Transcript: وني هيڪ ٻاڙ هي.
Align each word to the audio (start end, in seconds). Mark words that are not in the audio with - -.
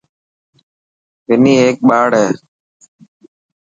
وني 1.27 1.53
هيڪ 1.61 1.77
ٻاڙ 1.87 2.09
هي. 2.21 2.27